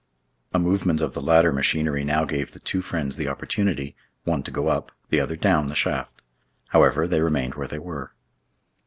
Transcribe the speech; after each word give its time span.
A 0.51 0.57
movement 0.57 0.99
of 0.99 1.13
the 1.13 1.21
ladder 1.21 1.53
machinery 1.53 2.03
now 2.03 2.25
gave 2.25 2.53
the 2.53 2.59
two 2.59 2.81
friends 2.81 3.17
the 3.17 3.27
opportunity—one 3.27 4.41
to 4.41 4.49
go 4.49 4.67
up, 4.67 4.91
the 5.09 5.19
other 5.19 5.35
down 5.35 5.67
the 5.67 5.75
shaft. 5.75 6.23
However, 6.69 7.05
they 7.07 7.21
remained 7.21 7.53
where 7.53 7.67
they 7.67 7.77
were. 7.77 8.11